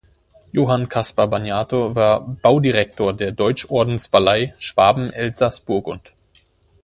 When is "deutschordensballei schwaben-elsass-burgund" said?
3.33-6.11